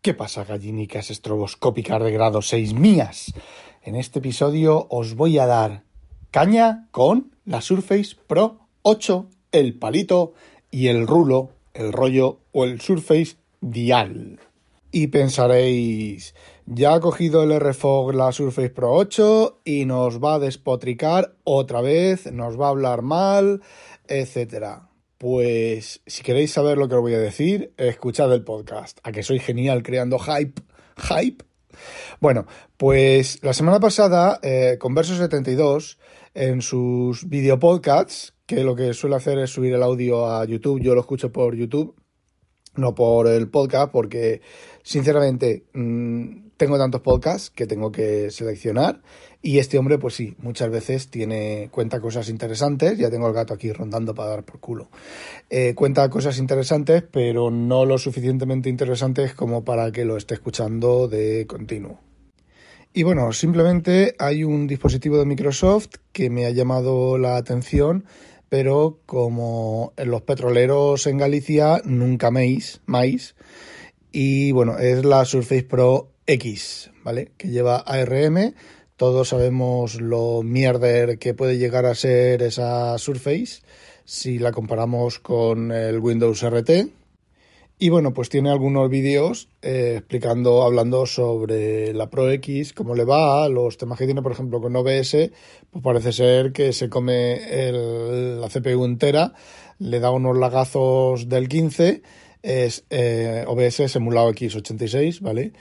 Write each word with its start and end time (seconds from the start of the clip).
¿Qué 0.00 0.14
pasa, 0.14 0.44
gallinicas 0.44 1.10
estroboscópicas 1.10 2.00
de 2.00 2.12
grado 2.12 2.40
6 2.40 2.72
mías? 2.72 3.34
En 3.82 3.96
este 3.96 4.20
episodio 4.20 4.86
os 4.90 5.16
voy 5.16 5.38
a 5.38 5.46
dar 5.46 5.82
caña 6.30 6.86
con 6.92 7.32
la 7.44 7.60
Surface 7.60 8.14
Pro 8.28 8.60
8, 8.82 9.26
el 9.50 9.76
palito 9.76 10.34
y 10.70 10.86
el 10.86 11.04
rulo, 11.04 11.50
el 11.74 11.92
rollo 11.92 12.38
o 12.52 12.64
el 12.64 12.80
Surface 12.80 13.38
Dial. 13.60 14.38
Y 14.92 15.08
pensaréis, 15.08 16.36
ya 16.64 16.94
ha 16.94 17.00
cogido 17.00 17.42
el 17.42 17.58
RFOG 17.58 18.14
la 18.14 18.30
Surface 18.30 18.70
Pro 18.70 18.92
8 18.92 19.62
y 19.64 19.84
nos 19.84 20.22
va 20.22 20.34
a 20.34 20.38
despotricar 20.38 21.34
otra 21.42 21.80
vez, 21.80 22.30
nos 22.30 22.58
va 22.58 22.66
a 22.66 22.70
hablar 22.70 23.02
mal, 23.02 23.62
etcétera. 24.06 24.87
Pues 25.18 26.00
si 26.06 26.22
queréis 26.22 26.52
saber 26.52 26.78
lo 26.78 26.88
que 26.88 26.94
os 26.94 27.00
voy 27.00 27.14
a 27.14 27.18
decir, 27.18 27.72
escuchad 27.76 28.32
el 28.32 28.44
podcast. 28.44 28.98
A 29.02 29.10
que 29.10 29.24
soy 29.24 29.40
genial 29.40 29.82
creando 29.82 30.18
hype. 30.18 30.62
Hype. 30.96 31.44
Bueno, 32.20 32.46
pues 32.76 33.42
la 33.42 33.52
semana 33.52 33.80
pasada, 33.80 34.38
eh, 34.42 34.78
Converso72, 34.80 35.98
en 36.34 36.62
sus 36.62 37.28
videopodcasts, 37.28 38.34
que 38.46 38.62
lo 38.62 38.76
que 38.76 38.94
suele 38.94 39.16
hacer 39.16 39.38
es 39.38 39.50
subir 39.50 39.74
el 39.74 39.82
audio 39.82 40.26
a 40.26 40.44
YouTube, 40.44 40.80
yo 40.80 40.94
lo 40.94 41.00
escucho 41.00 41.32
por 41.32 41.54
YouTube, 41.56 41.96
no 42.76 42.94
por 42.94 43.26
el 43.26 43.48
podcast, 43.48 43.90
porque 43.90 44.40
sinceramente 44.82 45.66
mm, 45.74 46.47
tengo 46.58 46.76
tantos 46.76 47.00
podcasts 47.00 47.50
que 47.50 47.66
tengo 47.66 47.90
que 47.90 48.30
seleccionar 48.30 49.00
y 49.40 49.58
este 49.58 49.78
hombre, 49.78 49.98
pues 49.98 50.14
sí, 50.14 50.34
muchas 50.38 50.68
veces 50.68 51.08
cuenta 51.70 52.00
cosas 52.00 52.28
interesantes, 52.28 52.98
ya 52.98 53.08
tengo 53.08 53.28
el 53.28 53.32
gato 53.32 53.54
aquí 53.54 53.72
rondando 53.72 54.14
para 54.14 54.30
dar 54.30 54.44
por 54.44 54.58
culo. 54.58 54.88
Eh, 55.48 55.74
cuenta 55.74 56.10
cosas 56.10 56.38
interesantes, 56.38 57.04
pero 57.10 57.50
no 57.50 57.86
lo 57.86 57.96
suficientemente 57.98 58.68
interesantes 58.68 59.34
como 59.34 59.64
para 59.64 59.92
que 59.92 60.04
lo 60.04 60.16
esté 60.16 60.34
escuchando 60.34 61.06
de 61.06 61.46
continuo. 61.46 62.00
Y 62.92 63.04
bueno, 63.04 63.32
simplemente 63.32 64.16
hay 64.18 64.42
un 64.42 64.66
dispositivo 64.66 65.18
de 65.18 65.26
Microsoft 65.26 65.90
que 66.12 66.30
me 66.30 66.46
ha 66.46 66.50
llamado 66.50 67.16
la 67.16 67.36
atención, 67.36 68.04
pero 68.48 68.98
como 69.06 69.92
los 69.96 70.22
petroleros 70.22 71.06
en 71.06 71.18
Galicia 71.18 71.80
nunca 71.84 72.32
mais, 72.32 72.80
y 74.10 74.50
bueno, 74.52 74.78
es 74.78 75.04
la 75.04 75.24
Surface 75.24 75.64
Pro 75.64 76.10
X, 76.28 76.90
¿vale? 77.02 77.32
Que 77.38 77.48
lleva 77.48 77.78
ARM, 77.78 78.54
todos 78.96 79.30
sabemos 79.30 80.00
lo 80.00 80.42
mierder 80.42 81.18
que 81.18 81.32
puede 81.32 81.56
llegar 81.56 81.86
a 81.86 81.94
ser 81.94 82.42
esa 82.42 82.98
Surface 82.98 83.62
si 84.04 84.38
la 84.38 84.52
comparamos 84.52 85.18
con 85.18 85.72
el 85.72 85.98
Windows 85.98 86.42
RT. 86.42 86.90
Y 87.78 87.90
bueno, 87.90 88.12
pues 88.12 88.28
tiene 88.28 88.50
algunos 88.50 88.90
vídeos 88.90 89.48
eh, 89.62 89.94
explicando, 89.98 90.64
hablando 90.64 91.06
sobre 91.06 91.94
la 91.94 92.10
Pro 92.10 92.30
X, 92.30 92.72
cómo 92.72 92.94
le 92.94 93.04
va, 93.04 93.48
los 93.48 93.78
temas 93.78 93.98
que 93.98 94.06
tiene, 94.06 94.20
por 94.20 94.32
ejemplo, 94.32 94.60
con 94.60 94.74
OBS, 94.74 95.30
pues 95.70 95.84
parece 95.84 96.12
ser 96.12 96.52
que 96.52 96.72
se 96.72 96.88
come 96.88 97.40
la 98.40 98.48
CPU 98.48 98.84
entera, 98.84 99.32
le 99.78 100.00
da 100.00 100.10
unos 100.10 100.36
lagazos 100.36 101.28
del 101.28 101.48
15, 101.48 102.02
es 102.42 102.84
eh, 102.90 103.44
OBS 103.46 103.92
simulado 103.92 104.32
X86, 104.32 105.20
¿vale? 105.20 105.52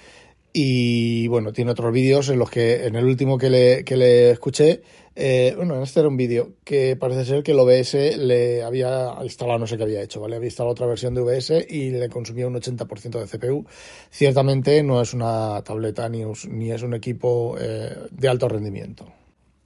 Y 0.53 1.28
bueno, 1.28 1.53
tiene 1.53 1.72
otros 1.72 1.94
vídeos 1.94 2.30
en 2.30 2.40
los 2.40 2.50
que, 2.50 2.86
en 2.88 2.95
el 2.95 3.06
último 3.06 3.38
que 3.38 3.50
le, 3.50 3.84
que 3.84 3.95
le 3.95 4.31
escuché, 4.31 4.81
eh, 5.16 5.54
bueno, 5.56 5.81
este 5.81 6.00
era 6.00 6.09
un 6.09 6.17
vídeo 6.17 6.54
que 6.64 6.95
parece 6.95 7.26
ser 7.26 7.42
que 7.44 7.52
el 7.52 7.59
OBS 7.59 8.17
le 8.17 8.64
había 8.64 9.16
instalado, 9.23 9.58
no 9.58 9.66
sé 9.66 9.76
qué 9.76 9.84
había 9.84 10.02
hecho, 10.02 10.22
¿vale? 10.22 10.36
Había 10.36 10.48
instalado 10.48 10.73
otra 10.73 10.86
versión 10.86 11.16
de 11.16 11.22
OBS 11.22 11.66
y 11.70 11.89
le 11.89 12.08
consumía 12.09 12.45
un 12.45 12.54
80% 12.54 13.20
de 13.20 13.26
CPU. 13.26 13.66
Ciertamente 14.12 14.84
no 14.84 15.02
es 15.02 15.14
una 15.14 15.64
tableta 15.64 16.08
ni, 16.08 16.23
ni 16.50 16.72
es 16.72 16.84
un 16.84 16.94
equipo 16.94 17.56
eh, 17.59 17.95
de 18.11 18.28
alto 18.28 18.48
rendimiento. 18.48 19.11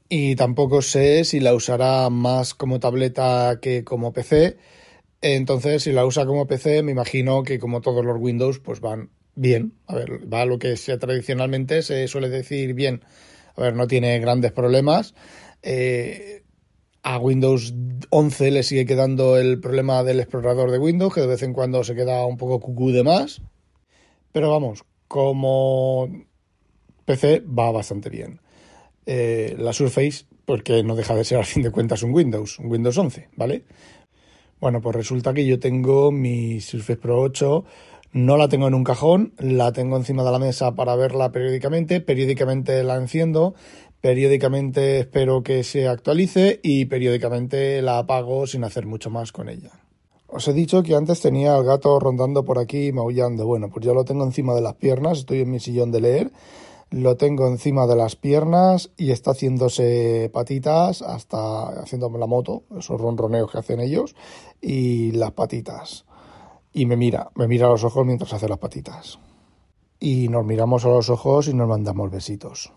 Y 0.08 0.36
tampoco 0.36 0.82
sé 0.82 1.26
si 1.26 1.40
la 1.42 1.54
usará 1.54 2.10
más 2.10 2.54
como 2.54 2.80
tableta 2.80 3.60
que 3.62 3.84
como 3.84 4.14
PC. 4.14 4.58
Entonces, 5.22 5.84
si 5.84 5.92
la 5.92 6.06
usa 6.06 6.26
como 6.26 6.48
PC, 6.48 6.82
me 6.84 6.92
imagino 6.92 7.44
que 7.44 7.60
como 7.60 7.82
todos 7.82 8.06
los 8.06 8.18
Windows, 8.20 8.60
pues 8.60 8.80
van 8.82 9.10
bien. 9.36 9.74
A 9.88 9.96
ver, 9.96 10.32
va 10.32 10.42
a 10.42 10.46
lo 10.46 10.60
que 10.60 10.78
sea 10.78 11.00
tradicionalmente 11.00 11.82
se 11.82 12.08
suele 12.08 12.30
decir 12.30 12.74
bien. 12.74 13.02
A 13.56 13.62
ver, 13.62 13.76
no 13.76 13.88
tiene 13.88 14.20
grandes 14.20 14.52
problemas. 14.52 15.14
Eh, 15.62 16.44
a 17.04 17.18
Windows 17.18 17.74
11 18.10 18.52
le 18.52 18.64
sigue 18.64 18.86
quedando 18.86 19.38
el 19.38 19.60
problema 19.60 20.04
del 20.04 20.20
explorador 20.20 20.72
de 20.72 20.78
Windows, 20.78 21.14
que 21.14 21.22
de 21.22 21.28
vez 21.28 21.44
en 21.44 21.54
cuando 21.54 21.84
se 21.84 21.96
queda 21.96 22.26
un 22.26 22.38
poco 22.38 22.60
cucú 22.60 22.92
de 22.92 23.04
más. 23.04 23.42
Pero 24.32 24.50
vamos, 24.50 24.86
como 25.08 26.10
PC 27.06 27.42
va 27.42 27.72
bastante 27.72 28.10
bien. 28.10 28.40
Eh, 29.06 29.56
la 29.58 29.74
Surface, 29.74 30.26
porque 30.46 30.84
no 30.84 30.96
deja 30.96 31.16
de 31.16 31.26
ser 31.26 31.40
al 31.40 31.46
fin 31.46 31.64
de 31.64 31.72
cuentas 31.72 32.04
un 32.04 32.14
Windows, 32.14 32.60
un 32.60 32.68
Windows 32.68 32.98
11, 32.98 33.30
¿vale? 33.36 33.64
Bueno, 34.60 34.80
pues 34.80 34.96
resulta 34.96 35.34
que 35.34 35.46
yo 35.46 35.60
tengo 35.60 36.12
mi 36.12 36.62
Surface 36.62 36.98
Pro 36.98 37.20
8 37.20 37.66
no 38.14 38.38
la 38.38 38.50
tengo 38.50 38.68
en 38.68 38.74
un 38.74 38.84
cajón, 38.84 39.34
la 39.38 39.72
tengo 39.72 39.96
encima 39.98 40.24
de 40.24 40.32
la 40.32 40.40
mesa 40.40 40.76
para 40.76 40.96
verla 40.96 41.32
periódicamente, 41.32 42.02
periódicamente 42.02 42.84
la 42.84 42.98
enciendo, 42.98 43.54
periódicamente 44.02 45.00
espero 45.00 45.44
que 45.44 45.64
se 45.64 45.88
actualice 45.88 46.60
y 46.62 46.86
periódicamente 46.86 47.82
la 47.82 48.00
apago 48.00 48.48
sin 48.48 48.64
hacer 48.64 48.86
mucho 48.86 49.10
más 49.10 49.32
con 49.32 49.48
ella. 49.48 49.72
Os 50.28 50.48
he 50.48 50.54
dicho 50.54 50.84
que 50.84 50.96
antes 50.96 51.22
tenía 51.22 51.56
al 51.56 51.64
gato 51.64 52.00
rondando 52.00 52.44
por 52.46 52.58
aquí 52.58 52.92
maullando. 52.92 53.46
Bueno, 53.46 53.70
pues 53.70 53.86
yo 53.86 53.94
lo 53.94 54.06
tengo 54.06 54.24
encima 54.24 54.56
de 54.56 54.62
las 54.62 54.76
piernas, 54.76 55.20
estoy 55.20 55.42
en 55.42 55.52
mi 55.52 55.60
sillón 55.60 55.92
de 55.92 56.02
leer, 56.02 56.32
lo 56.90 57.16
tengo 57.16 57.48
encima 57.48 57.88
de 57.88 57.96
las 57.96 58.16
piernas 58.16 58.92
y 58.98 59.12
está 59.12 59.32
haciéndose 59.32 60.30
patitas 60.34 61.02
hasta 61.02 61.82
haciéndome 61.82 62.20
la 62.20 62.28
moto, 62.28 62.64
esos 62.78 63.00
ronroneos 63.00 63.52
que 63.52 63.58
hacen 63.58 63.80
ellos, 63.80 64.16
y 64.62 65.12
las 65.12 65.32
patitas 65.32 66.06
y 66.74 66.86
me 66.86 66.96
mira, 66.96 67.30
me 67.36 67.48
mira 67.48 67.68
a 67.68 67.70
los 67.70 67.84
ojos 67.84 68.06
mientras 68.06 68.34
hace 68.34 68.48
las 68.48 68.58
patitas. 68.58 69.20
Y 70.00 70.30
nos 70.30 70.46
miramos 70.46 70.86
a 70.86 70.90
los 70.90 71.10
ojos 71.10 71.48
y 71.48 71.54
nos 71.54 71.68
mandamos 71.68 72.10
besitos. 72.10 72.74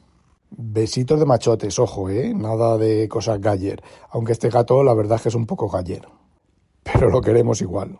Besitos 0.51 1.19
de 1.19 1.27
machotes, 1.27 1.79
ojo, 1.79 2.11
¿eh? 2.11 2.33
Nada 2.35 2.77
de 2.77 3.09
cosas 3.09 3.41
galler. 3.41 3.83
Aunque 4.11 4.33
este 4.33 4.51
gato 4.51 4.83
la 4.85 4.95
verdad 4.95 5.17
es 5.17 5.23
que 5.23 5.29
es 5.31 5.35
un 5.35 5.47
poco 5.47 5.69
galler. 5.69 6.07
Pero 6.83 7.09
lo 7.09 7.21
queremos 7.21 7.61
igual. 7.61 7.99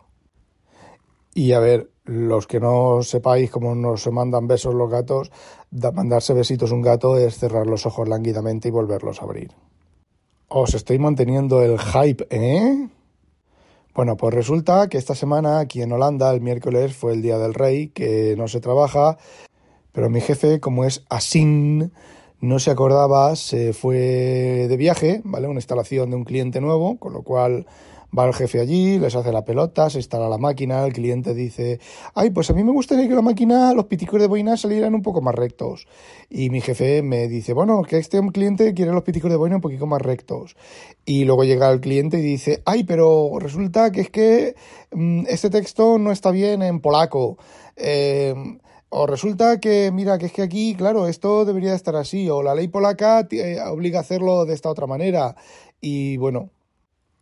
Y 1.33 1.51
a 1.51 1.59
ver, 1.59 1.91
los 2.05 2.47
que 2.47 2.59
no 2.59 3.01
sepáis 3.01 3.51
cómo 3.51 3.75
nos 3.75 4.07
mandan 4.07 4.47
besos 4.47 4.73
los 4.73 4.89
gatos, 4.89 5.31
mandarse 5.71 6.33
besitos 6.33 6.71
un 6.71 6.81
gato 6.81 7.17
es 7.17 7.37
cerrar 7.37 7.67
los 7.67 7.85
ojos 7.85 8.07
lánguidamente 8.07 8.69
y 8.69 8.71
volverlos 8.71 9.21
a 9.21 9.25
abrir. 9.25 9.51
Os 10.47 10.75
estoy 10.75 10.99
manteniendo 10.99 11.61
el 11.61 11.79
hype, 11.79 12.27
¿eh? 12.29 12.89
Bueno, 13.95 14.17
pues 14.17 14.33
resulta 14.33 14.89
que 14.89 14.97
esta 14.97 15.15
semana 15.15 15.59
aquí 15.59 15.81
en 15.81 15.93
Holanda, 15.93 16.29
el 16.33 16.41
miércoles, 16.41 16.93
fue 16.93 17.13
el 17.13 17.21
Día 17.21 17.37
del 17.37 17.53
Rey, 17.53 17.87
que 17.87 18.35
no 18.37 18.49
se 18.49 18.59
trabaja, 18.59 19.17
pero 19.93 20.09
mi 20.09 20.19
jefe, 20.19 20.59
como 20.59 20.83
es 20.83 21.05
así, 21.09 21.45
no 22.41 22.59
se 22.59 22.71
acordaba, 22.71 23.37
se 23.37 23.71
fue 23.71 23.95
de 24.67 24.75
viaje, 24.75 25.21
¿vale? 25.23 25.47
Una 25.47 25.59
instalación 25.59 26.09
de 26.09 26.17
un 26.17 26.25
cliente 26.25 26.59
nuevo, 26.59 26.97
con 26.97 27.13
lo 27.13 27.21
cual 27.21 27.67
Va 28.17 28.25
el 28.25 28.33
jefe 28.33 28.59
allí, 28.59 28.99
les 28.99 29.15
hace 29.15 29.31
la 29.31 29.43
pelota, 29.43 29.89
se 29.89 29.99
instala 29.99 30.29
la 30.29 30.37
máquina, 30.37 30.85
el 30.85 30.93
cliente 30.93 31.33
dice, 31.33 31.79
ay, 32.13 32.29
pues 32.29 32.49
a 32.49 32.53
mí 32.53 32.63
me 32.63 32.71
gustaría 32.71 33.07
que 33.07 33.15
la 33.15 33.21
máquina, 33.21 33.73
los 33.73 33.85
piticos 33.85 34.19
de 34.19 34.27
boina 34.27 34.57
salieran 34.57 34.95
un 34.95 35.01
poco 35.01 35.21
más 35.21 35.35
rectos. 35.35 35.87
Y 36.29 36.49
mi 36.49 36.61
jefe 36.61 37.01
me 37.01 37.27
dice, 37.27 37.53
bueno, 37.53 37.81
que 37.83 37.97
este 37.97 38.19
cliente 38.31 38.73
quiere 38.73 38.91
los 38.91 39.03
piticos 39.03 39.29
de 39.31 39.37
boina 39.37 39.55
un 39.55 39.61
poquito 39.61 39.85
más 39.85 40.01
rectos. 40.01 40.55
Y 41.05 41.25
luego 41.25 41.43
llega 41.43 41.69
el 41.71 41.81
cliente 41.81 42.19
y 42.19 42.21
dice, 42.21 42.61
ay, 42.65 42.83
pero 42.83 43.37
resulta 43.39 43.91
que 43.91 44.01
es 44.01 44.09
que 44.09 44.55
mm, 44.91 45.25
este 45.27 45.49
texto 45.49 45.97
no 45.97 46.11
está 46.11 46.31
bien 46.31 46.61
en 46.61 46.79
polaco. 46.79 47.37
Em, 47.75 48.59
o 48.89 49.07
resulta 49.07 49.59
que, 49.59 49.91
mira, 49.91 50.17
que 50.17 50.27
es 50.27 50.31
que 50.31 50.41
aquí, 50.41 50.75
claro, 50.75 51.07
esto 51.07 51.43
debería 51.43 51.75
estar 51.75 51.95
así, 51.95 52.29
o 52.29 52.41
la 52.41 52.55
ley 52.55 52.67
polaca 52.69 53.27
eh, 53.31 53.59
obliga 53.67 53.99
a 53.99 54.01
hacerlo 54.01 54.45
de 54.45 54.53
esta 54.53 54.69
otra 54.69 54.87
manera. 54.87 55.35
Y 55.81 56.17
bueno, 56.17 56.51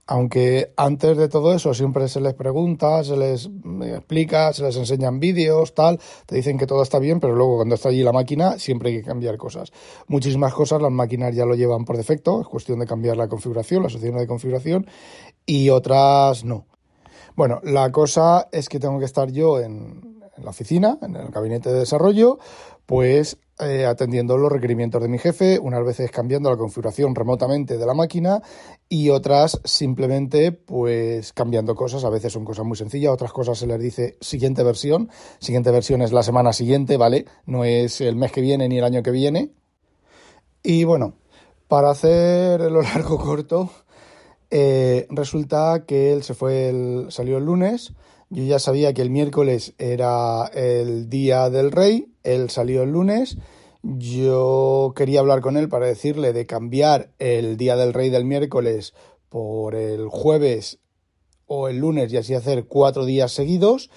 aunque 0.05 0.73
antes 0.75 1.17
de 1.17 1.29
todo 1.29 1.53
eso 1.53 1.73
siempre 1.73 2.07
se 2.07 2.19
les 2.19 2.33
pregunta, 2.33 3.03
se 3.03 3.15
les 3.15 3.49
explica, 3.83 4.51
se 4.51 4.63
les 4.63 4.75
enseñan 4.75 5.19
vídeos, 5.19 5.73
tal, 5.73 5.99
te 6.25 6.35
dicen 6.35 6.57
que 6.57 6.67
todo 6.67 6.83
está 6.83 6.99
bien, 6.99 7.19
pero 7.19 7.35
luego 7.35 7.57
cuando 7.57 7.75
está 7.75 7.89
allí 7.89 8.03
la 8.03 8.11
máquina 8.11 8.59
siempre 8.59 8.89
hay 8.89 8.97
que 8.97 9.03
cambiar 9.03 9.37
cosas. 9.37 9.71
Muchísimas 10.07 10.53
cosas 10.53 10.81
las 10.81 10.91
máquinas 10.91 11.33
ya 11.35 11.45
lo 11.45 11.55
llevan 11.55 11.85
por 11.85 11.95
defecto, 11.95 12.41
es 12.41 12.47
cuestión 12.47 12.79
de 12.79 12.85
cambiar 12.85 13.15
la 13.15 13.29
configuración, 13.29 13.83
las 13.83 13.95
opciones 13.95 14.21
de 14.21 14.27
configuración, 14.27 14.87
y 15.45 15.69
otras 15.69 16.43
no. 16.43 16.65
Bueno, 17.35 17.61
la 17.63 17.91
cosa 17.91 18.47
es 18.51 18.69
que 18.69 18.79
tengo 18.79 18.99
que 18.99 19.05
estar 19.05 19.31
yo 19.31 19.59
en, 19.59 20.21
en 20.37 20.43
la 20.43 20.49
oficina, 20.49 20.97
en 21.01 21.15
el 21.15 21.29
gabinete 21.29 21.71
de 21.71 21.79
desarrollo, 21.79 22.39
pues 22.93 23.39
atendiendo 23.57 24.37
los 24.37 24.51
requerimientos 24.51 25.01
de 25.01 25.07
mi 25.07 25.17
jefe, 25.17 25.57
unas 25.57 25.83
veces 25.83 26.11
cambiando 26.11 26.51
la 26.51 26.57
configuración 26.57 27.15
remotamente 27.15 27.79
de 27.79 27.85
la 27.87 27.95
máquina 27.95 28.39
y 28.87 29.09
otras 29.09 29.59
simplemente 29.63 30.51
pues 30.51 31.33
cambiando 31.33 31.73
cosas, 31.73 32.03
a 32.03 32.11
veces 32.11 32.31
son 32.31 32.45
cosas 32.45 32.65
muy 32.65 32.77
sencillas, 32.77 33.11
otras 33.11 33.33
cosas 33.33 33.57
se 33.57 33.65
les 33.65 33.79
dice 33.79 34.15
siguiente 34.21 34.61
versión, 34.61 35.09
siguiente 35.39 35.71
versión 35.71 36.03
es 36.03 36.11
la 36.11 36.21
semana 36.21 36.53
siguiente, 36.53 36.97
¿vale? 36.97 37.25
No 37.47 37.63
es 37.63 37.99
el 37.99 38.15
mes 38.15 38.31
que 38.31 38.41
viene 38.41 38.69
ni 38.69 38.77
el 38.77 38.83
año 38.83 39.01
que 39.01 39.09
viene. 39.09 39.49
Y 40.61 40.83
bueno, 40.83 41.15
para 41.67 41.89
hacer 41.89 42.61
lo 42.61 42.83
largo 42.83 43.17
corto, 43.17 43.71
eh, 44.51 45.07
resulta 45.09 45.83
que 45.87 46.13
él 46.13 46.21
se 46.21 46.35
fue, 46.35 47.07
salió 47.09 47.39
el 47.39 47.45
lunes, 47.45 47.91
yo 48.33 48.43
ya 48.43 48.59
sabía 48.59 48.93
que 48.93 49.03
el 49.03 49.11
miércoles 49.11 49.73
era 49.77 50.47
el 50.47 51.09
día 51.09 51.49
del 51.49 51.71
rey, 51.71 52.11
él 52.23 52.49
salió 52.49 52.83
el 52.83 52.91
lunes, 52.91 53.37
yo 53.83 54.93
quería 54.95 55.19
hablar 55.19 55.41
con 55.41 55.57
él 55.57 55.67
para 55.67 55.85
decirle 55.85 56.31
de 56.31 56.45
cambiar 56.45 57.11
el 57.19 57.57
Día 57.57 57.75
del 57.75 57.93
Rey 57.93 58.09
del 58.09 58.23
miércoles 58.23 58.93
por 59.27 59.75
el 59.75 60.07
jueves 60.07 60.79
o 61.47 61.67
el 61.67 61.79
lunes 61.79 62.11
y 62.11 62.17
así 62.17 62.33
hacer 62.33 62.65
cuatro 62.65 63.05
días 63.05 63.33
seguidos. 63.33 63.89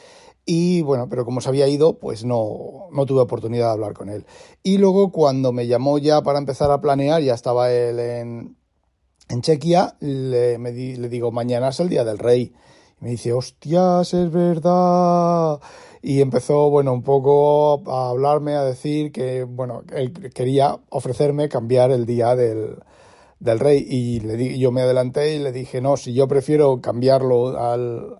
Y 0.44 0.82
bueno, 0.82 1.08
pero 1.08 1.24
como 1.24 1.40
se 1.40 1.48
había 1.48 1.68
ido, 1.68 1.98
pues 1.98 2.24
no, 2.24 2.88
no 2.90 3.06
tuve 3.06 3.20
oportunidad 3.20 3.66
de 3.66 3.72
hablar 3.72 3.94
con 3.94 4.08
él. 4.08 4.26
Y 4.64 4.78
luego 4.78 5.12
cuando 5.12 5.52
me 5.52 5.68
llamó 5.68 5.98
ya 5.98 6.20
para 6.22 6.40
empezar 6.40 6.72
a 6.72 6.80
planear, 6.80 7.22
ya 7.22 7.34
estaba 7.34 7.72
él 7.72 8.00
en, 8.00 8.56
en 9.28 9.42
Chequia, 9.42 9.96
le, 10.00 10.58
le 10.58 11.08
digo, 11.08 11.30
mañana 11.30 11.68
es 11.68 11.78
el 11.78 11.88
Día 11.88 12.04
del 12.04 12.18
Rey. 12.18 12.52
Y 13.00 13.04
me 13.04 13.10
dice, 13.10 13.32
hostias, 13.32 14.14
es 14.14 14.30
verdad 14.30 15.60
y 16.06 16.20
empezó, 16.20 16.70
bueno, 16.70 16.92
un 16.92 17.02
poco 17.02 17.82
a 17.90 18.10
hablarme, 18.10 18.54
a 18.54 18.62
decir 18.62 19.10
que, 19.10 19.42
bueno, 19.42 19.82
él 19.92 20.12
quería 20.32 20.78
ofrecerme 20.88 21.48
cambiar 21.48 21.90
el 21.90 22.06
día 22.06 22.36
del, 22.36 22.78
del 23.40 23.58
rey. 23.58 23.84
Y 23.88 24.20
le 24.20 24.36
di, 24.36 24.56
yo 24.56 24.70
me 24.70 24.82
adelanté 24.82 25.34
y 25.34 25.40
le 25.40 25.50
dije, 25.50 25.80
no, 25.80 25.96
si 25.96 26.14
yo 26.14 26.28
prefiero 26.28 26.80
cambiarlo 26.80 27.58
al, 27.58 28.16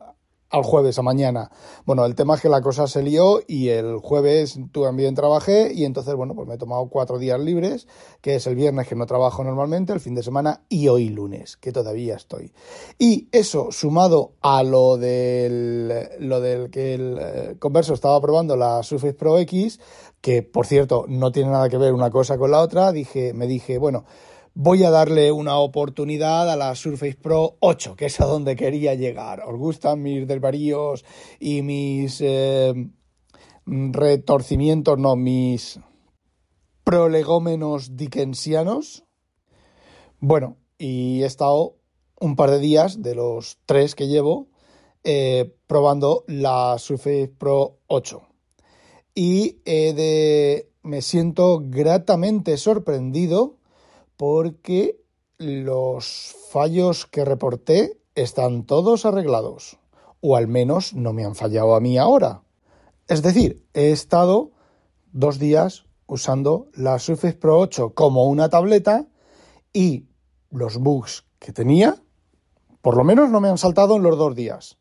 al 0.50 0.62
jueves 0.62 0.98
a 0.98 1.02
mañana. 1.02 1.50
Bueno, 1.84 2.04
el 2.04 2.14
tema 2.14 2.34
es 2.36 2.40
que 2.40 2.48
la 2.48 2.60
cosa 2.60 2.86
se 2.86 3.02
lió 3.02 3.40
y 3.46 3.68
el 3.68 3.98
jueves 3.98 4.58
también 4.72 5.14
trabajé 5.14 5.72
y 5.74 5.84
entonces, 5.84 6.14
bueno, 6.14 6.34
pues 6.34 6.46
me 6.46 6.54
he 6.54 6.58
tomado 6.58 6.88
cuatro 6.88 7.18
días 7.18 7.40
libres, 7.40 7.88
que 8.20 8.36
es 8.36 8.46
el 8.46 8.54
viernes 8.54 8.86
que 8.86 8.94
no 8.94 9.06
trabajo 9.06 9.42
normalmente, 9.44 9.92
el 9.92 10.00
fin 10.00 10.14
de 10.14 10.22
semana 10.22 10.62
y 10.68 10.88
hoy 10.88 11.08
lunes, 11.08 11.56
que 11.56 11.72
todavía 11.72 12.14
estoy. 12.16 12.52
Y 12.98 13.28
eso, 13.32 13.72
sumado 13.72 14.32
a 14.40 14.62
lo 14.62 14.96
del, 14.96 16.08
lo 16.20 16.40
del 16.40 16.70
que 16.70 16.94
el 16.94 17.18
eh, 17.20 17.56
Converso 17.58 17.94
estaba 17.94 18.20
probando 18.20 18.56
la 18.56 18.82
Surface 18.82 19.14
Pro 19.14 19.38
X, 19.38 19.80
que 20.20 20.42
por 20.42 20.66
cierto 20.66 21.04
no 21.08 21.32
tiene 21.32 21.50
nada 21.50 21.68
que 21.68 21.78
ver 21.78 21.92
una 21.92 22.10
cosa 22.10 22.38
con 22.38 22.50
la 22.50 22.60
otra, 22.60 22.92
dije, 22.92 23.32
me 23.32 23.46
dije, 23.46 23.78
bueno, 23.78 24.04
voy 24.58 24.84
a 24.84 24.90
darle 24.90 25.30
una 25.32 25.58
oportunidad 25.58 26.50
a 26.50 26.56
la 26.56 26.74
Surface 26.74 27.16
Pro 27.16 27.56
8, 27.60 27.94
que 27.94 28.06
es 28.06 28.18
a 28.22 28.24
donde 28.24 28.56
quería 28.56 28.94
llegar. 28.94 29.42
¿Os 29.46 29.54
gustan 29.58 30.02
mis 30.02 30.26
desvaríos 30.26 31.04
y 31.38 31.60
mis 31.60 32.22
eh, 32.22 32.72
retorcimientos, 33.66 34.98
no, 34.98 35.14
mis 35.14 35.78
prolegómenos 36.84 37.98
dickensianos? 37.98 39.04
Bueno, 40.20 40.56
y 40.78 41.22
he 41.22 41.26
estado 41.26 41.76
un 42.18 42.34
par 42.34 42.50
de 42.50 42.58
días, 42.58 43.02
de 43.02 43.14
los 43.14 43.58
tres 43.66 43.94
que 43.94 44.08
llevo, 44.08 44.48
eh, 45.04 45.54
probando 45.66 46.24
la 46.28 46.78
Surface 46.78 47.28
Pro 47.28 47.80
8. 47.88 48.22
Y 49.14 49.58
de, 49.64 50.72
me 50.82 51.02
siento 51.02 51.60
gratamente 51.62 52.56
sorprendido 52.56 53.58
porque 54.16 55.00
los 55.38 56.34
fallos 56.50 57.06
que 57.06 57.24
reporté 57.24 58.00
están 58.14 58.64
todos 58.64 59.04
arreglados, 59.04 59.78
o 60.20 60.36
al 60.36 60.48
menos 60.48 60.94
no 60.94 61.12
me 61.12 61.24
han 61.24 61.34
fallado 61.34 61.74
a 61.74 61.80
mí 61.80 61.98
ahora. 61.98 62.42
Es 63.08 63.22
decir, 63.22 63.64
he 63.74 63.90
estado 63.90 64.52
dos 65.12 65.38
días 65.38 65.84
usando 66.06 66.68
la 66.74 66.98
Surface 66.98 67.36
Pro 67.36 67.58
8 67.58 67.92
como 67.94 68.24
una 68.24 68.48
tableta 68.48 69.06
y 69.72 70.06
los 70.50 70.78
bugs 70.78 71.26
que 71.38 71.52
tenía, 71.52 72.02
por 72.80 72.96
lo 72.96 73.04
menos 73.04 73.30
no 73.30 73.40
me 73.40 73.48
han 73.48 73.58
saltado 73.58 73.96
en 73.96 74.02
los 74.02 74.16
dos 74.16 74.34
días. 74.34 74.78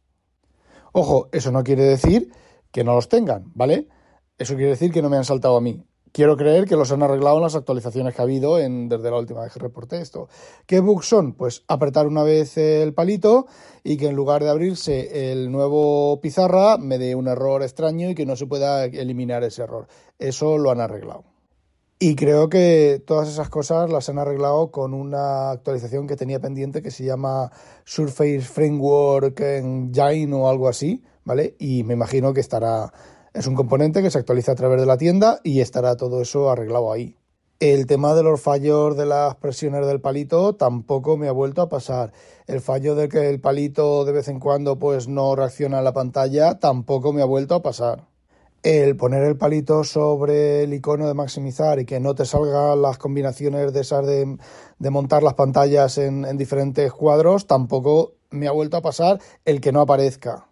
Ojo, 0.94 1.28
eso 1.34 1.52
no 1.52 1.64
quiere 1.64 1.84
decir 1.84 2.32
que 2.72 2.84
no 2.84 2.96
los 2.96 3.10
tengan, 3.10 3.52
¿vale? 3.54 3.90
Eso 4.38 4.56
quiere 4.56 4.72
decir 4.72 4.92
que 4.92 5.02
no 5.02 5.10
me 5.10 5.18
han 5.18 5.26
saltado 5.26 5.58
a 5.58 5.62
mí 5.62 5.84
quiero 6.16 6.38
creer 6.38 6.64
que 6.64 6.78
los 6.78 6.94
han 6.94 7.04
arreglado 7.04 7.36
en 7.36 7.44
las 7.44 7.56
actualizaciones 7.56 8.16
que 8.16 8.22
ha 8.22 8.24
habido 8.24 8.56
desde 8.56 9.12
la 9.12 9.18
última 9.18 9.42
vez 9.42 9.52
que 9.52 9.60
reporté 9.60 10.00
esto. 10.00 10.30
¿Qué 10.66 10.80
bugs 10.80 11.10
son? 11.10 11.34
Pues 11.34 11.66
apretar 11.68 12.08
una 12.08 12.24
vez 12.24 12.58
el 12.58 12.94
palito 12.94 13.48
y 13.84 13.98
que 13.98 14.08
en 14.08 14.16
lugar 14.16 14.42
de 14.42 14.50
abrirse 14.50 15.34
el 15.34 15.52
nuevo 15.52 16.22
pizarra 16.22 16.78
me 16.78 16.98
dé 17.00 17.16
un 17.16 17.28
error 17.28 17.64
extraño 17.64 18.10
y 18.10 18.16
que 18.16 18.26
no 18.26 18.38
se 18.38 18.48
pueda 18.48 18.86
eliminar 18.86 19.44
ese 19.44 19.64
error. 19.64 19.88
Eso 20.18 20.58
lo 20.58 20.72
han 20.72 20.80
arreglado. 20.80 21.26
Y 22.00 22.16
creo 22.16 22.48
que 22.48 23.04
todas 23.06 23.28
esas 23.28 23.50
cosas 23.50 23.92
las 23.92 24.08
han 24.08 24.18
arreglado 24.18 24.72
con 24.72 24.94
una 24.94 25.52
actualización 25.52 26.08
que 26.08 26.16
tenía 26.16 26.40
pendiente 26.40 26.82
que 26.82 26.92
se 26.92 27.04
llama 27.04 27.52
Surface 27.84 28.40
Framework 28.40 29.38
Engine 29.42 30.34
o 30.34 30.48
algo 30.48 30.70
así, 30.70 31.04
¿vale? 31.26 31.58
Y 31.60 31.84
me 31.84 31.94
imagino 31.94 32.34
que 32.34 32.40
estará 32.40 32.94
es 33.36 33.48
un 33.48 33.56
componente 33.56 34.02
que 34.02 34.10
se 34.10 34.18
actualiza 34.18 34.54
a 34.54 34.56
través 34.56 34.80
de 34.80 34.86
la 34.86 34.98
tienda 34.98 35.42
y 35.44 35.60
estará 35.60 35.98
todo 35.98 36.22
eso 36.22 36.50
arreglado 36.50 36.92
ahí. 36.92 37.18
El 37.60 37.86
tema 37.86 38.16
de 38.16 38.24
los 38.24 38.42
fallos 38.42 38.96
de 38.96 39.06
las 39.06 39.36
presiones 39.36 39.86
del 39.86 40.00
palito 40.00 40.56
tampoco 40.56 41.18
me 41.18 41.28
ha 41.28 41.34
vuelto 41.34 41.62
a 41.62 41.68
pasar. 41.68 42.14
El 42.48 42.62
fallo 42.62 42.96
de 42.96 43.10
que 43.10 43.30
el 43.30 43.42
palito 43.42 44.06
de 44.06 44.14
vez 44.14 44.30
en 44.30 44.40
cuando 44.40 44.80
pues 44.80 45.10
no 45.10 45.36
reacciona 45.36 45.80
a 45.80 45.82
la 45.82 45.92
pantalla 45.92 46.60
tampoco 46.60 47.12
me 47.12 47.22
ha 47.22 47.26
vuelto 47.26 47.56
a 47.56 47.62
pasar. 47.62 48.08
El 48.64 48.96
poner 48.96 49.24
el 49.24 49.38
palito 49.38 49.84
sobre 49.84 50.64
el 50.64 50.74
icono 50.74 51.06
de 51.06 51.14
maximizar 51.14 51.80
y 51.80 51.86
que 51.86 52.00
no 52.00 52.16
te 52.16 52.26
salgan 52.26 52.82
las 52.82 52.98
combinaciones 52.98 53.74
de 53.74 53.82
esas 53.82 54.06
de, 54.06 54.38
montar 54.90 55.24
las 55.24 55.34
pantallas 55.34 55.98
en 55.98 56.38
diferentes 56.38 56.92
cuadros 56.94 57.48
tampoco 57.48 58.14
me 58.32 58.48
ha 58.48 58.52
vuelto 58.52 58.78
a 58.78 58.82
pasar 58.82 59.20
el 59.44 59.60
que 59.60 59.74
no 59.74 59.82
aparezca. 59.82 60.48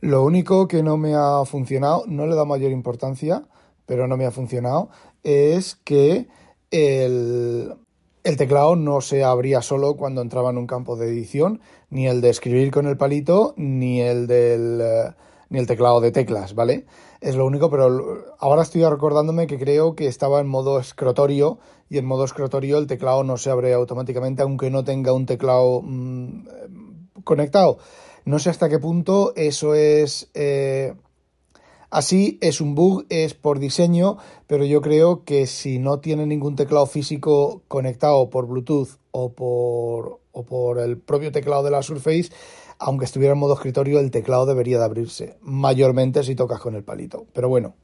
Lo 0.00 0.24
único 0.24 0.66
que 0.66 0.82
no 0.82 0.96
me 0.96 1.14
ha 1.14 1.44
funcionado, 1.44 2.04
no 2.06 2.26
le 2.26 2.34
da 2.34 2.44
mayor 2.44 2.72
importancia, 2.72 3.44
pero 3.84 4.06
no 4.06 4.16
me 4.16 4.24
ha 4.24 4.30
funcionado, 4.30 4.88
es 5.22 5.76
que 5.84 6.28
el, 6.70 7.74
teclado 8.22 8.76
no 8.76 9.02
se 9.02 9.24
abría 9.24 9.60
solo 9.60 9.96
cuando 9.96 10.22
entraba 10.22 10.50
en 10.50 10.58
un 10.58 10.66
campo 10.66 10.96
de 10.96 11.08
edición, 11.08 11.60
ni 11.90 12.06
el 12.06 12.22
de 12.22 12.30
escribir 12.30 12.70
con 12.70 12.86
el 12.86 12.96
palito, 12.96 13.52
ni 13.56 14.00
el 14.00 14.26
del 14.26 14.82
ni 15.50 15.58
el 15.58 15.66
teclado 15.66 16.00
de 16.00 16.12
teclas, 16.12 16.54
¿vale? 16.54 16.86
Es 17.20 17.34
lo 17.34 17.44
único, 17.44 17.70
pero 17.70 18.36
ahora 18.38 18.62
estoy 18.62 18.84
recordándome 18.84 19.48
que 19.48 19.58
creo 19.58 19.96
que 19.96 20.06
estaba 20.06 20.40
en 20.40 20.46
modo 20.46 20.78
escrotorio 20.78 21.58
y 21.88 21.98
en 21.98 22.06
modo 22.06 22.24
escrotorio 22.24 22.78
el 22.78 22.86
teclado 22.86 23.24
no 23.24 23.36
se 23.36 23.50
abre 23.50 23.74
automáticamente 23.74 24.42
aunque 24.42 24.70
no 24.70 24.84
tenga 24.84 25.12
un 25.12 25.26
teclado 25.26 25.82
mm, 25.82 26.44
conectado. 27.24 27.78
No 28.24 28.38
sé 28.38 28.50
hasta 28.50 28.68
qué 28.68 28.78
punto 28.78 29.32
eso 29.36 29.74
es 29.74 30.30
eh, 30.34 30.94
así, 31.90 32.38
es 32.40 32.60
un 32.60 32.74
bug, 32.74 33.06
es 33.08 33.34
por 33.34 33.58
diseño, 33.58 34.18
pero 34.46 34.64
yo 34.64 34.80
creo 34.80 35.24
que 35.24 35.46
si 35.46 35.78
no 35.78 36.00
tiene 36.00 36.26
ningún 36.26 36.56
teclado 36.56 36.86
físico 36.86 37.62
conectado 37.68 38.30
por 38.30 38.46
Bluetooth 38.46 38.98
o 39.10 39.32
por, 39.32 40.20
o 40.32 40.44
por 40.44 40.78
el 40.78 40.98
propio 40.98 41.32
teclado 41.32 41.62
de 41.62 41.70
la 41.70 41.82
Surface, 41.82 42.30
aunque 42.78 43.04
estuviera 43.04 43.34
en 43.34 43.40
modo 43.40 43.54
escritorio, 43.54 44.00
el 44.00 44.10
teclado 44.10 44.46
debería 44.46 44.78
de 44.78 44.84
abrirse, 44.84 45.36
mayormente 45.42 46.22
si 46.22 46.34
tocas 46.34 46.60
con 46.60 46.74
el 46.74 46.82
palito. 46.82 47.26
Pero 47.32 47.48
bueno, 47.48 47.74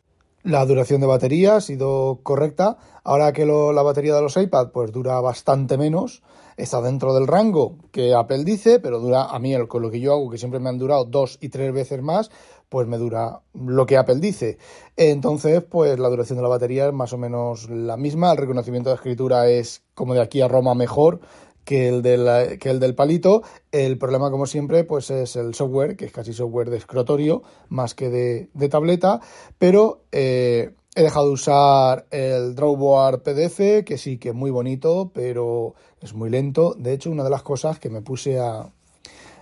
la 0.42 0.64
duración 0.64 1.00
de 1.00 1.06
batería 1.08 1.56
ha 1.56 1.60
sido 1.60 2.20
correcta. 2.22 2.78
Ahora 3.04 3.32
que 3.32 3.44
la 3.44 3.82
batería 3.82 4.14
de 4.14 4.22
los 4.22 4.36
iPad 4.36 4.68
pues 4.70 4.92
dura 4.92 5.20
bastante 5.20 5.76
menos, 5.76 6.22
está 6.56 6.80
dentro 6.80 7.14
del 7.14 7.26
rango 7.26 7.76
que 7.92 8.14
Apple 8.14 8.44
dice, 8.44 8.80
pero 8.80 8.98
dura 8.98 9.24
a 9.24 9.38
mí 9.38 9.54
con 9.68 9.82
lo 9.82 9.90
que 9.90 10.00
yo 10.00 10.12
hago, 10.12 10.30
que 10.30 10.38
siempre 10.38 10.60
me 10.60 10.68
han 10.68 10.78
durado 10.78 11.04
dos 11.04 11.38
y 11.40 11.48
tres 11.48 11.72
veces 11.72 12.02
más, 12.02 12.30
pues 12.68 12.86
me 12.88 12.98
dura 12.98 13.40
lo 13.54 13.86
que 13.86 13.96
Apple 13.96 14.16
dice. 14.16 14.58
Entonces, 14.96 15.62
pues 15.62 15.98
la 15.98 16.08
duración 16.08 16.36
de 16.36 16.42
la 16.42 16.48
batería 16.48 16.86
es 16.86 16.92
más 16.92 17.12
o 17.12 17.18
menos 17.18 17.70
la 17.70 17.96
misma. 17.96 18.32
El 18.32 18.38
reconocimiento 18.38 18.90
de 18.90 18.96
escritura 18.96 19.48
es 19.48 19.82
como 19.94 20.14
de 20.14 20.22
aquí 20.22 20.40
a 20.40 20.48
Roma 20.48 20.74
mejor 20.74 21.20
que 21.64 21.88
el, 21.88 22.00
del, 22.02 22.58
que 22.58 22.70
el 22.70 22.80
del 22.80 22.94
palito. 22.94 23.42
El 23.72 23.98
problema, 23.98 24.30
como 24.30 24.46
siempre, 24.46 24.84
pues 24.84 25.10
es 25.10 25.36
el 25.36 25.54
software, 25.54 25.96
que 25.96 26.06
es 26.06 26.12
casi 26.12 26.32
software 26.32 26.70
de 26.70 26.78
escritorio 26.78 27.42
más 27.68 27.94
que 27.94 28.08
de, 28.08 28.68
tableta, 28.68 29.20
pero 29.58 30.04
eh, 30.12 30.70
he 30.96 31.02
dejado 31.02 31.26
de 31.26 31.32
usar 31.32 32.06
el 32.10 32.54
Drawboard 32.54 33.22
PDF, 33.22 33.84
que 33.84 33.98
sí 33.98 34.16
que 34.16 34.30
es 34.30 34.34
muy 34.34 34.50
bonito, 34.50 35.10
pero 35.14 35.74
es 36.00 36.14
muy 36.14 36.30
lento. 36.30 36.74
De 36.78 36.94
hecho, 36.94 37.10
una 37.10 37.22
de 37.22 37.30
las 37.30 37.42
cosas 37.42 37.78
que 37.78 37.90
me 37.90 38.00
puse 38.00 38.40
a, 38.40 38.72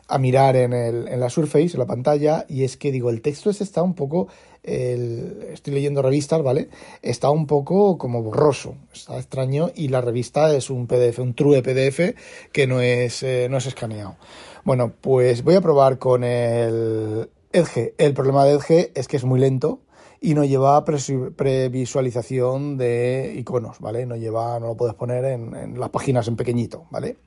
a 0.08 0.18
mirar 0.18 0.56
en, 0.56 0.73
el, 0.73 1.06
en 1.06 1.20
la 1.20 1.30
Surface, 1.30 1.70
en 1.75 1.78
la 1.78 1.87
pantalla, 1.87 2.44
y 2.49 2.64
es 2.64 2.76
que 2.76 2.90
digo, 2.90 3.08
el 3.08 3.23
texto 3.23 3.50
ese 3.50 3.62
está 3.62 3.82
un 3.82 3.94
poco 3.94 4.28
estoy 4.64 5.75
leyendo 5.75 6.00
revistas, 6.00 6.42
¿vale? 6.42 6.68
Está 7.02 7.30
un 7.30 7.46
poco 7.46 7.99
como 7.99 8.23
borroso, 8.23 8.76
está 8.92 9.18
extraño 9.18 9.70
y 9.75 9.88
la 9.88 10.00
revista 10.00 10.54
es 10.56 10.70
un 10.70 10.87
PDF, 10.87 11.18
un 11.18 11.34
true 11.34 11.62
PDF 11.62 12.16
que 12.50 12.66
no 12.66 12.80
es, 12.80 13.23
eh, 13.23 13.49
no 13.50 13.58
es 13.58 13.66
escaneado. 13.66 14.16
Bueno, 14.64 14.92
pues 15.00 15.44
voy 15.44 15.56
a 15.56 15.61
probar 15.61 15.99
con 15.99 16.25
el 16.25 17.28
Edge. 17.52 17.94
El 17.99 18.14
problema 18.14 18.46
de 18.46 18.54
Edge 18.54 18.90
es 18.94 19.06
que 19.06 19.18
es 19.18 19.25
muy 19.25 19.38
lento 19.38 19.80
y 20.25 20.33
no 20.33 20.43
lleva 20.43 20.83
previsualización 20.85 22.78
de 22.78 23.35
iconos, 23.37 23.78
¿vale? 23.78 24.07
No 24.07 24.16
lleva, 24.16 24.59
no 24.59 24.69
lo 24.69 24.76
puedes 24.76 24.95
poner 24.95 25.26
en, 25.26 25.54
en 25.54 25.78
las 25.78 25.90
páginas 25.90 26.26
en 26.28 26.37
pequeñito, 26.37 26.87
¿vale? 26.90 27.19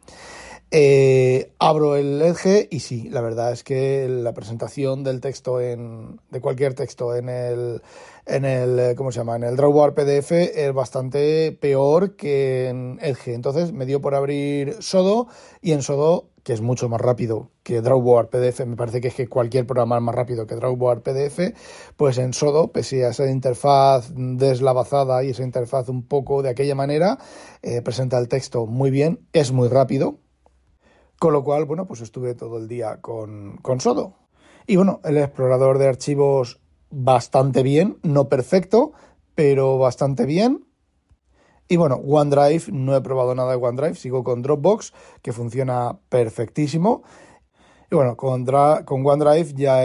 Eh, 0.72 1.54
abro 1.60 1.96
el 1.96 2.22
Edge 2.22 2.68
y 2.72 2.80
sí, 2.80 3.08
la 3.10 3.22
verdad 3.22 3.54
es 3.54 3.64
que 3.64 4.08
la 4.10 4.34
presentación 4.34 5.04
del 5.04 5.22
texto 5.22 5.62
en, 5.62 6.20
de 6.30 6.42
cualquier 6.42 6.74
texto 6.74 7.16
en 7.16 7.30
el, 7.30 7.82
en 8.26 8.44
el, 8.44 8.96
¿cómo 8.96 9.12
se 9.12 9.20
llama? 9.20 9.38
En 9.38 9.44
el 9.44 9.56
Drawbar 9.56 9.94
PDF 9.94 10.32
es 10.32 10.74
bastante 10.74 11.52
peor 11.54 12.16
que 12.16 12.68
en 12.68 13.00
Edge. 13.02 13.34
Entonces 13.34 13.72
me 13.72 13.86
dio 13.86 14.02
por 14.02 14.16
abrir 14.16 14.76
Sodo 14.82 15.28
y 15.62 15.72
en 15.72 15.84
Sodo, 15.84 16.30
que 16.48 16.54
es 16.54 16.62
mucho 16.62 16.88
más 16.88 17.02
rápido 17.02 17.52
que 17.62 17.82
Drawbar 17.82 18.30
PDF, 18.30 18.66
me 18.66 18.78
parece 18.78 19.02
que 19.02 19.10
es 19.10 19.16
que 19.16 19.28
cualquier 19.28 19.68
programa 19.68 19.98
es 19.98 20.02
más 20.02 20.16
rápido 20.16 20.48
que 20.48 20.56
Drawbar 20.56 21.02
PDF, 21.02 21.54
pues 21.98 22.18
en 22.20 22.32
Sodo, 22.32 22.72
pese 22.72 23.04
a 23.04 23.10
esa 23.10 23.30
interfaz 23.30 24.14
deslavazada 24.16 25.26
y 25.26 25.32
esa 25.32 25.44
interfaz 25.44 25.90
un 25.90 26.08
poco 26.08 26.42
de 26.44 26.48
aquella 26.48 26.74
manera, 26.74 27.18
eh, 27.64 27.82
presenta 27.82 28.18
el 28.18 28.30
texto 28.30 28.66
muy 28.66 28.92
bien, 28.92 29.20
es 29.34 29.52
muy 29.52 29.68
rápido 29.68 30.20
con 31.20 31.34
lo 31.34 31.44
cual, 31.44 31.66
bueno, 31.66 31.86
pues 31.86 32.00
estuve 32.00 32.34
todo 32.34 32.58
el 32.60 32.70
día 32.70 33.02
con, 33.02 33.58
con 33.58 33.82
Sodo. 33.82 34.14
Y 34.68 34.78
bueno, 34.78 35.02
el 35.04 35.18
explorador 35.18 35.80
de 35.80 35.90
archivos 35.90 36.62
bastante 36.90 37.62
bien, 37.62 37.98
no 38.04 38.30
perfecto, 38.30 38.94
pero 39.36 39.78
bastante 39.80 40.26
bien. 40.26 40.66
Y 41.68 41.76
bueno, 41.76 41.96
OneDrive, 41.96 42.72
no 42.72 42.96
he 42.96 43.02
probado 43.02 43.36
nada 43.36 43.52
de 43.52 43.58
OneDrive, 43.58 43.96
sigo 43.96 44.24
con 44.24 44.42
Dropbox, 44.42 44.94
que 45.22 45.34
funciona 45.34 45.98
perfectísimo. 46.10 47.04
Y 47.92 47.96
bueno, 47.96 48.16
con, 48.16 48.46
OneDrive 48.50 49.54
ya, 49.54 49.84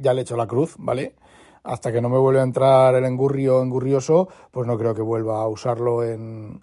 ya 0.00 0.14
le 0.14 0.20
he 0.20 0.22
hecho 0.22 0.36
la 0.36 0.46
cruz, 0.46 0.76
¿vale? 0.78 1.14
Hasta 1.62 1.92
que 1.92 2.00
no 2.00 2.08
me 2.08 2.18
vuelva 2.18 2.40
a 2.40 2.44
entrar 2.44 2.94
el 2.94 3.04
engurrio 3.04 3.62
engurrioso, 3.62 4.28
pues 4.50 4.66
no 4.66 4.78
creo 4.78 4.94
que 4.94 5.02
vuelva 5.02 5.42
a 5.42 5.48
usarlo 5.48 6.02
en, 6.02 6.62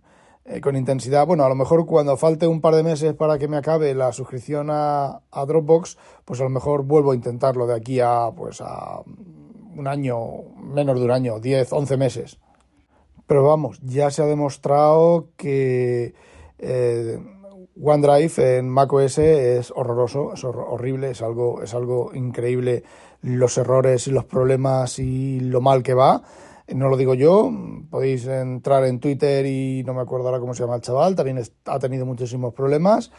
eh, 0.49 0.61
con 0.61 0.75
intensidad. 0.75 1.27
Bueno, 1.27 1.43
a 1.45 1.49
lo 1.49 1.53
mejor 1.53 1.85
cuando 1.85 2.17
falte 2.17 2.47
un 2.47 2.59
par 2.59 2.73
de 2.73 2.81
meses 2.81 3.13
para 3.13 3.37
que 3.37 3.47
me 3.47 3.57
acabe 3.57 3.93
la 3.93 4.11
suscripción 4.11 4.69
a, 4.71 5.21
Dropbox, 5.31 5.97
pues 6.25 6.41
a 6.41 6.43
lo 6.43 6.49
mejor 6.49 6.83
vuelvo 6.83 7.11
a 7.11 7.15
intentarlo 7.15 7.67
de 7.67 7.75
aquí 7.75 7.99
a, 7.99 8.31
pues 8.35 8.59
a 8.61 9.01
un 9.75 9.87
año, 9.87 10.17
menos 10.57 10.99
de 10.99 11.05
un 11.05 11.11
año, 11.11 11.39
10, 11.39 11.71
11 11.71 11.97
meses. 11.97 12.39
Pero 13.29 13.43
vamos, 13.43 13.79
ya 13.83 14.09
se 14.09 14.23
ha 14.23 14.25
demostrado 14.25 15.27
que 15.37 16.15
eh, 16.57 17.19
OneDrive 17.79 18.57
en 18.57 18.67
macOS 18.67 19.19
es 19.19 19.71
horroroso, 19.75 20.33
es 20.33 20.43
horrible, 20.43 21.11
es 21.11 21.21
algo, 21.21 21.61
es 21.61 21.75
algo 21.75 22.09
increíble 22.15 22.83
los 23.21 23.55
errores 23.59 24.07
y 24.07 24.11
los 24.11 24.25
problemas 24.25 24.97
y 24.97 25.41
lo 25.41 25.61
mal 25.61 25.83
que 25.83 25.93
va. 25.93 26.23
No 26.73 26.89
lo 26.89 26.97
digo 26.97 27.13
yo, 27.13 27.51
podéis 27.91 28.25
entrar 28.25 28.83
en 28.85 28.99
Twitter 28.99 29.45
y 29.45 29.83
no 29.85 29.93
me 29.93 30.01
acuerdo 30.01 30.25
ahora 30.25 30.39
cómo 30.39 30.55
se 30.55 30.63
llama 30.63 30.77
el 30.77 30.81
chaval, 30.81 31.15
también 31.15 31.39
ha 31.65 31.77
tenido 31.77 32.07
muchísimos 32.07 32.55
problemas 32.55 33.11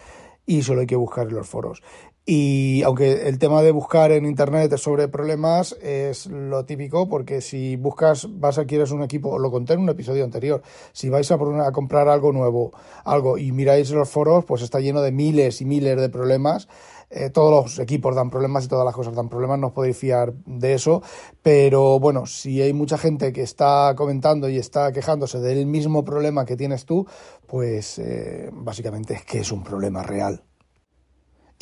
y 0.45 0.63
solo 0.63 0.81
hay 0.81 0.89
que 0.89 0.97
buscar 0.97 1.29
en 1.29 1.37
los 1.37 1.49
foros. 1.49 1.85
Y 2.33 2.85
aunque 2.85 3.27
el 3.27 3.41
tema 3.41 3.61
de 3.61 3.73
buscar 3.73 4.13
en 4.13 4.25
internet 4.25 4.77
sobre 4.77 5.09
problemas 5.09 5.73
es 5.83 6.27
lo 6.27 6.65
típico, 6.65 7.09
porque 7.09 7.41
si 7.41 7.75
buscas, 7.75 8.29
vas 8.39 8.57
a 8.57 8.67
quieres 8.67 8.93
un 8.93 9.03
equipo, 9.03 9.37
lo 9.41 9.51
conté 9.51 9.73
en 9.73 9.81
un 9.81 9.89
episodio 9.89 10.23
anterior, 10.23 10.63
si 10.93 11.09
vais 11.09 11.29
a, 11.33 11.35
a 11.35 11.73
comprar 11.73 12.09
algo 12.09 12.31
nuevo, 12.33 12.71
algo 13.03 13.37
y 13.37 13.51
miráis 13.51 13.91
los 13.91 14.09
foros, 14.09 14.45
pues 14.45 14.63
está 14.63 14.79
lleno 14.79 15.03
de 15.03 15.11
miles 15.11 15.61
y 15.61 15.65
miles 15.65 16.01
de 16.01 16.09
problemas 16.09 16.69
eh, 17.11 17.31
todos 17.31 17.51
los 17.51 17.79
equipos 17.81 18.15
dan 18.15 18.31
problemas 18.31 18.65
y 18.65 18.69
todas 18.69 18.85
las 18.85 18.95
cosas 18.95 19.17
dan 19.17 19.29
problemas, 19.29 19.59
no 19.59 19.67
os 19.67 19.73
podéis 19.73 19.97
fiar 19.97 20.33
de 20.47 20.75
eso, 20.75 21.03
pero 21.43 21.99
bueno, 21.99 22.27
si 22.27 22.63
hay 22.63 22.73
mucha 22.73 22.97
gente 22.97 23.33
que 23.33 23.43
está 23.43 23.93
comentando 23.97 24.49
y 24.49 24.57
está 24.57 24.93
quejándose 24.93 25.41
del 25.41 25.67
mismo 25.67 26.05
problema 26.05 26.45
que 26.45 26.57
tienes 26.57 26.85
tú, 26.85 27.09
pues 27.49 27.99
eh, 27.99 28.51
básicamente 28.53 29.15
es 29.15 29.25
que 29.25 29.41
es 29.41 29.51
un 29.51 29.65
problema 29.65 30.05
real. 30.05 30.45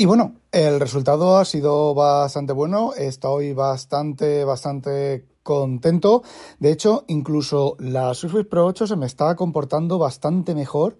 Y 0.00 0.06
bueno, 0.06 0.36
el 0.52 0.78
resultado 0.78 1.38
ha 1.38 1.44
sido 1.44 1.92
bastante 1.92 2.52
bueno, 2.52 2.92
estoy 2.96 3.52
bastante, 3.52 4.44
bastante 4.44 5.26
contento. 5.42 6.22
De 6.60 6.70
hecho, 6.70 7.02
incluso 7.08 7.74
la 7.80 8.14
Surface 8.14 8.44
Pro 8.44 8.66
8 8.66 8.86
se 8.86 8.94
me 8.94 9.06
está 9.06 9.34
comportando 9.34 9.98
bastante 9.98 10.54
mejor 10.54 10.98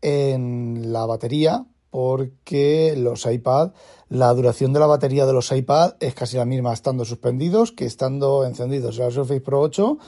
en 0.00 0.94
la 0.94 1.04
batería, 1.04 1.66
porque 1.90 2.94
los 2.96 3.26
iPad, 3.26 3.72
la 4.08 4.32
duración 4.32 4.72
de 4.72 4.80
la 4.80 4.86
batería 4.86 5.26
de 5.26 5.34
los 5.34 5.52
iPad 5.52 5.96
es 6.00 6.14
casi 6.14 6.38
la 6.38 6.46
misma 6.46 6.72
estando 6.72 7.04
suspendidos 7.04 7.72
que 7.72 7.84
estando 7.84 8.46
encendidos. 8.46 8.96
La 8.96 9.10
Surface 9.10 9.42
Pro 9.42 9.60
8 9.60 9.98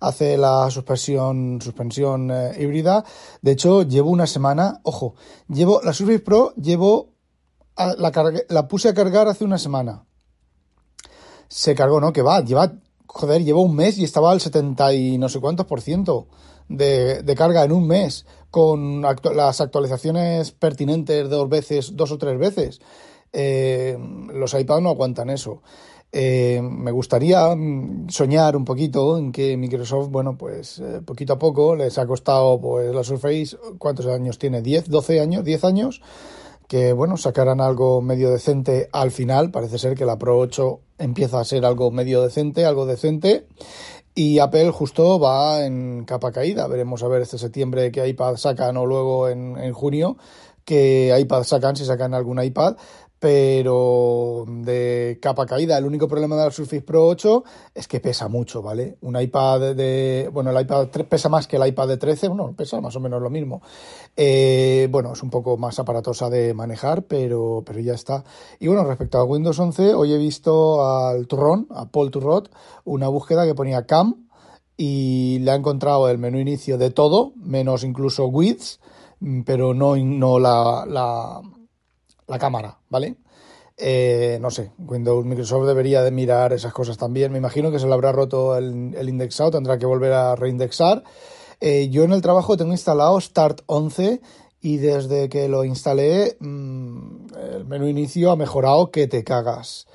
hace 0.00 0.38
la 0.38 0.70
suspensión, 0.70 1.60
suspensión 1.60 2.30
eh, 2.30 2.56
híbrida. 2.58 3.04
De 3.42 3.52
hecho, 3.52 3.82
llevo 3.82 4.08
una 4.08 4.26
semana, 4.26 4.80
ojo, 4.84 5.16
llevo 5.48 5.82
la 5.82 5.92
Surface 5.92 6.20
Pro, 6.20 6.54
llevo 6.54 7.09
la, 7.98 8.42
la 8.48 8.68
puse 8.68 8.88
a 8.88 8.94
cargar 8.94 9.28
hace 9.28 9.44
una 9.44 9.58
semana. 9.58 10.04
Se 11.48 11.74
cargó, 11.74 12.00
¿no? 12.00 12.12
Que 12.12 12.22
va, 12.22 12.40
lleva, 12.44 12.72
joder, 13.06 13.44
llevo 13.44 13.62
un 13.62 13.74
mes 13.74 13.98
y 13.98 14.04
estaba 14.04 14.30
al 14.30 14.40
70 14.40 14.94
y 14.94 15.18
no 15.18 15.28
sé 15.28 15.40
cuántos 15.40 15.66
por 15.66 15.80
ciento 15.80 16.28
de, 16.68 17.22
de 17.22 17.34
carga 17.34 17.64
en 17.64 17.72
un 17.72 17.86
mes 17.86 18.24
con 18.50 19.02
las 19.02 19.60
actualizaciones 19.60 20.52
pertinentes 20.52 21.28
dos 21.28 21.48
veces, 21.48 21.96
dos 21.96 22.12
o 22.12 22.18
tres 22.18 22.38
veces. 22.38 22.80
Eh, 23.32 23.96
los 24.32 24.54
iPad 24.54 24.80
no 24.80 24.90
aguantan 24.90 25.30
eso. 25.30 25.62
Eh, 26.12 26.60
me 26.62 26.90
gustaría 26.90 27.54
mm, 27.54 28.08
soñar 28.08 28.56
un 28.56 28.64
poquito 28.64 29.16
en 29.16 29.30
que 29.30 29.56
Microsoft, 29.56 30.08
bueno, 30.08 30.36
pues 30.36 30.80
eh, 30.80 31.00
poquito 31.04 31.34
a 31.34 31.38
poco 31.38 31.76
les 31.76 31.98
ha 31.98 32.06
costado, 32.06 32.60
pues 32.60 32.92
la 32.92 33.04
Surface, 33.04 33.56
¿cuántos 33.78 34.06
años 34.06 34.38
tiene? 34.38 34.62
¿10, 34.62 34.86
12 34.86 35.20
años? 35.20 35.44
¿10 35.44 35.64
años? 35.64 36.02
Que, 36.70 36.92
bueno, 36.92 37.16
sacaran 37.16 37.60
algo 37.60 38.00
medio 38.00 38.30
decente 38.30 38.88
al 38.92 39.10
final. 39.10 39.50
Parece 39.50 39.76
ser 39.76 39.96
que 39.96 40.04
la 40.04 40.18
Pro 40.18 40.38
8 40.38 40.78
empieza 40.98 41.40
a 41.40 41.44
ser 41.44 41.64
algo 41.64 41.90
medio 41.90 42.22
decente, 42.22 42.64
algo 42.64 42.86
decente. 42.86 43.48
Y 44.14 44.38
Apple 44.38 44.70
justo 44.70 45.18
va 45.18 45.64
en 45.64 46.04
capa 46.04 46.30
caída. 46.30 46.68
Veremos 46.68 47.02
a 47.02 47.08
ver 47.08 47.22
este 47.22 47.38
septiembre 47.38 47.90
qué 47.90 48.06
iPad 48.06 48.36
sacan 48.36 48.76
o 48.76 48.86
luego 48.86 49.28
en, 49.28 49.58
en 49.58 49.72
junio 49.72 50.16
qué 50.64 51.16
iPad 51.18 51.42
sacan, 51.42 51.74
si 51.74 51.84
sacan 51.84 52.14
algún 52.14 52.40
iPad 52.40 52.76
pero 53.20 54.46
de 54.48 55.18
capa 55.20 55.44
caída. 55.44 55.76
El 55.76 55.84
único 55.84 56.08
problema 56.08 56.36
de 56.36 56.44
la 56.46 56.50
Surface 56.50 56.80
Pro 56.80 57.06
8 57.06 57.44
es 57.74 57.86
que 57.86 58.00
pesa 58.00 58.28
mucho, 58.28 58.62
¿vale? 58.62 58.96
Un 59.02 59.20
iPad 59.20 59.74
de... 59.76 60.30
Bueno, 60.32 60.50
el 60.50 60.60
iPad 60.62 60.88
pesa 61.06 61.28
más 61.28 61.46
que 61.46 61.56
el 61.56 61.66
iPad 61.66 61.86
de 61.86 61.96
13, 61.98 62.28
bueno, 62.28 62.54
pesa 62.56 62.80
más 62.80 62.96
o 62.96 63.00
menos 63.00 63.20
lo 63.20 63.28
mismo. 63.28 63.60
Eh, 64.16 64.88
bueno, 64.90 65.12
es 65.12 65.22
un 65.22 65.28
poco 65.28 65.58
más 65.58 65.78
aparatosa 65.78 66.30
de 66.30 66.54
manejar, 66.54 67.02
pero, 67.02 67.62
pero 67.64 67.78
ya 67.80 67.92
está. 67.92 68.24
Y 68.58 68.68
bueno, 68.68 68.84
respecto 68.84 69.18
a 69.18 69.24
Windows 69.24 69.58
11, 69.58 69.92
hoy 69.94 70.14
he 70.14 70.18
visto 70.18 70.82
al 70.88 71.26
turrón, 71.26 71.66
a 71.70 71.90
Paul 71.90 72.10
Turrot, 72.10 72.50
una 72.84 73.08
búsqueda 73.08 73.44
que 73.44 73.54
ponía 73.54 73.84
cam 73.84 74.28
y 74.78 75.40
le 75.40 75.50
ha 75.50 75.56
encontrado 75.56 76.08
el 76.08 76.16
menú 76.16 76.38
inicio 76.38 76.78
de 76.78 76.90
todo, 76.90 77.34
menos 77.36 77.84
incluso 77.84 78.28
widths, 78.28 78.80
pero 79.44 79.74
no, 79.74 79.94
no 79.96 80.38
la, 80.38 80.86
la 80.88 81.42
la 82.30 82.38
cámara, 82.38 82.78
¿vale? 82.88 83.16
Eh, 83.76 84.38
no 84.40 84.50
sé, 84.50 84.70
Windows 84.78 85.24
Microsoft 85.24 85.66
debería 85.66 86.02
de 86.02 86.10
mirar 86.10 86.52
esas 86.52 86.72
cosas 86.72 86.96
también. 86.96 87.32
Me 87.32 87.38
imagino 87.38 87.70
que 87.72 87.78
se 87.78 87.86
le 87.86 87.92
habrá 87.92 88.12
roto 88.12 88.56
el, 88.56 89.08
indexado, 89.08 89.50
tendrá 89.50 89.78
que 89.78 89.86
volver 89.86 90.12
a 90.12 90.36
reindexar. 90.36 91.02
Eh, 91.60 91.88
yo 91.90 92.04
en 92.04 92.12
el 92.12 92.22
trabajo 92.22 92.56
tengo 92.56 92.72
instalado 92.72 93.20
Start 93.20 93.62
11 93.66 94.20
y 94.60 94.76
desde 94.76 95.28
que 95.28 95.48
lo 95.48 95.64
instalé 95.64 96.36
mm, 96.40 97.34
el 97.54 97.64
menú 97.64 97.88
inicio 97.88 98.30
ha 98.30 98.36
mejorado 98.36 98.90
que 98.90 99.08
te 99.08 99.24
cagas. 99.24 99.86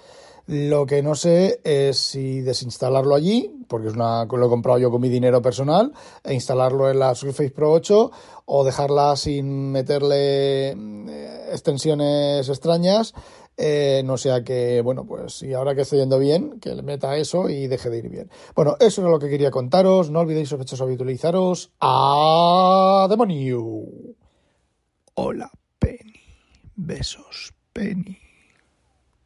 Lo 0.47 0.85
que 0.85 1.01
no 1.01 1.15
sé 1.15 1.59
es 1.63 1.97
si 1.97 2.41
desinstalarlo 2.41 3.15
allí, 3.15 3.51
porque 3.67 3.87
es 3.87 3.95
una, 3.95 4.25
lo 4.25 4.45
he 4.45 4.49
comprado 4.49 4.77
yo 4.77 4.91
con 4.91 5.01
mi 5.01 5.09
dinero 5.09 5.41
personal, 5.41 5.91
e 6.23 6.33
instalarlo 6.33 6.89
en 6.89 6.99
la 6.99 7.15
Surface 7.15 7.49
Pro 7.49 7.71
8 7.71 8.11
o 8.45 8.63
dejarla 8.63 9.15
sin 9.15 9.71
meterle 9.71 10.71
eh, 10.71 11.49
extensiones 11.51 12.47
extrañas. 12.47 13.13
Eh, 13.57 14.03
no 14.05 14.17
sea 14.17 14.43
que, 14.43 14.81
bueno, 14.81 15.05
pues 15.05 15.33
si 15.37 15.53
ahora 15.53 15.73
que 15.73 15.81
estoy 15.81 15.99
yendo 15.99 16.19
bien, 16.19 16.59
que 16.59 16.75
le 16.75 16.83
meta 16.83 17.17
eso 17.17 17.49
y 17.49 17.67
deje 17.67 17.89
de 17.89 17.97
ir 17.99 18.09
bien. 18.09 18.29
Bueno, 18.53 18.75
eso 18.79 19.01
era 19.01 19.09
lo 19.09 19.19
que 19.19 19.29
quería 19.29 19.49
contaros. 19.49 20.11
No 20.11 20.19
olvidéis, 20.19 20.49
sospechosos, 20.49 20.85
habitualizaros. 20.85 21.71
¡A 21.79 23.07
demonio! 23.09 23.63
Hola, 25.15 25.49
Penny. 25.79 26.19
Besos, 26.75 27.53
Penny. 27.71 28.24